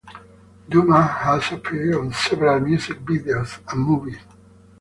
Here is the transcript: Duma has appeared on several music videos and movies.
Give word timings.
Duma 0.67 1.03
has 1.05 1.51
appeared 1.51 1.93
on 1.93 2.11
several 2.11 2.59
music 2.59 2.97
videos 3.05 3.59
and 3.71 3.83
movies. 3.85 4.17